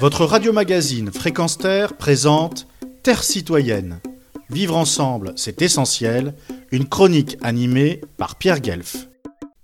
[0.00, 2.66] Votre radio-magazine Fréquence Terre présente
[3.02, 4.00] Terre citoyenne.
[4.50, 6.34] Vivre ensemble, c'est essentiel.
[6.72, 9.08] Une chronique animée par Pierre Guelf.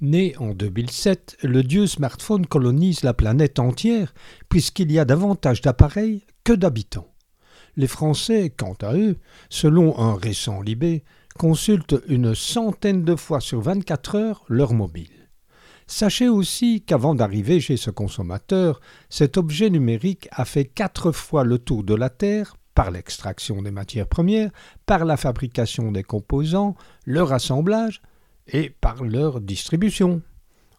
[0.00, 4.14] Né en 2007, le dieu smartphone colonise la planète entière
[4.48, 7.12] puisqu'il y a davantage d'appareils que d'habitants.
[7.76, 9.18] Les Français, quant à eux,
[9.50, 11.04] selon un récent Libé,
[11.38, 15.23] consultent une centaine de fois sur 24 heures leur mobile.
[15.86, 18.80] Sachez aussi qu'avant d'arriver chez ce consommateur,
[19.10, 23.70] cet objet numérique a fait quatre fois le tour de la Terre par l'extraction des
[23.70, 24.50] matières premières,
[24.86, 26.74] par la fabrication des composants,
[27.04, 28.02] leur assemblage
[28.48, 30.22] et par leur distribution.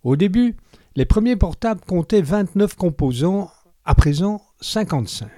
[0.03, 0.55] Au début,
[0.95, 3.49] les premiers portables comptaient 29 composants,
[3.85, 5.29] à présent 55.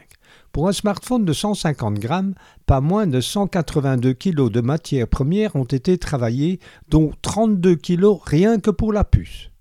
[0.51, 2.33] Pour un smartphone de 150 grammes,
[2.65, 6.59] pas moins de 182 kg de matières premières ont été travaillées,
[6.89, 9.51] dont 32 kg rien que pour la puce.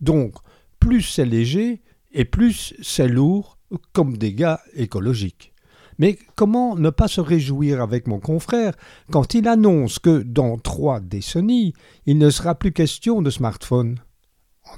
[0.00, 0.34] Donc,
[0.78, 1.82] plus c'est léger
[2.12, 3.58] et plus c'est lourd
[3.92, 5.52] comme dégâts écologiques.
[5.98, 8.72] Mais comment ne pas se réjouir avec mon confrère
[9.10, 11.74] quand il annonce que dans trois décennies,
[12.06, 13.98] il ne sera plus question de smartphone?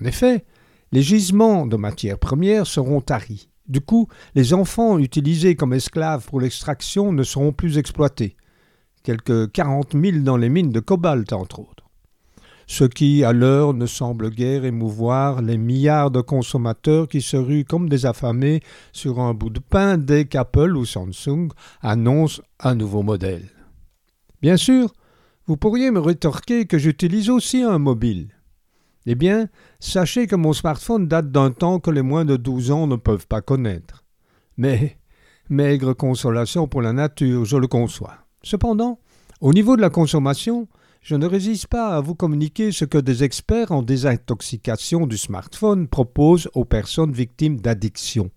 [0.01, 0.45] En effet,
[0.91, 3.49] les gisements de matières premières seront taris.
[3.69, 8.37] Du coup, les enfants utilisés comme esclaves pour l'extraction ne seront plus exploités.
[9.05, 11.82] Quelques quarante mille dans les mines de cobalt, entre autres
[12.73, 17.67] ce qui, à l'heure, ne semble guère émouvoir les milliards de consommateurs qui se ruent
[17.67, 18.63] comme des affamés
[18.95, 21.49] sur un bout de pain dès qu'Apple ou Samsung
[21.83, 23.51] annoncent un nouveau modèle.
[24.41, 24.91] Bien sûr,
[25.47, 28.31] vous pourriez me rétorquer que j'utilise aussi un mobile.
[29.05, 32.87] Eh bien, sachez que mon smartphone date d'un temps que les moins de douze ans
[32.87, 34.03] ne peuvent pas connaître.
[34.57, 34.97] Mais,
[35.51, 38.15] maigre consolation pour la nature, je le conçois.
[38.43, 38.99] Cependant,
[39.43, 40.69] au niveau de la consommation,
[41.03, 45.89] je ne résiste pas à vous communiquer ce que des experts en désintoxication du smartphone
[45.89, 48.31] proposent aux personnes victimes d'addiction.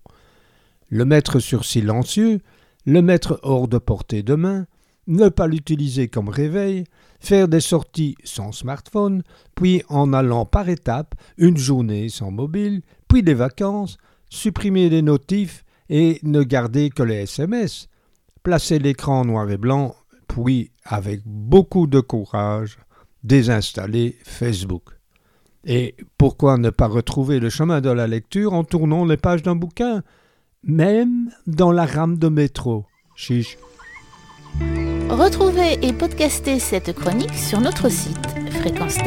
[0.88, 2.40] Le mettre sur silencieux,
[2.84, 4.66] le mettre hors de portée de main,
[5.06, 6.84] ne pas l'utiliser comme réveil,
[7.20, 9.22] faire des sorties sans smartphone,
[9.54, 13.96] puis en allant par étapes, une journée sans mobile, puis des vacances,
[14.28, 17.88] supprimer les notifs et ne garder que les SMS,
[18.42, 19.94] placer l'écran noir et blanc
[20.44, 22.78] puis, avec beaucoup de courage,
[23.24, 24.82] désinstaller Facebook.
[25.64, 29.56] Et pourquoi ne pas retrouver le chemin de la lecture en tournant les pages d'un
[29.56, 30.02] bouquin,
[30.62, 32.84] même dans la rame de métro?
[33.16, 33.58] Chiche.
[35.08, 38.98] Retrouvez et podcastez cette chronique sur notre site fréquence